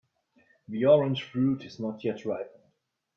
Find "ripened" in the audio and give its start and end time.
2.25-2.63